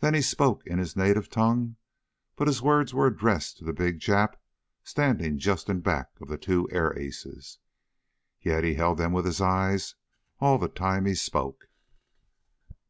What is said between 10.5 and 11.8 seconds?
the time he spoke.